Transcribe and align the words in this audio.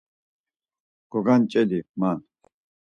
Goganç̌elii 1.11 1.87
man? 1.99 2.19